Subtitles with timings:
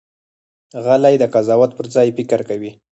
[0.83, 2.71] غلی، د قضاوت پر ځای فکر کوي.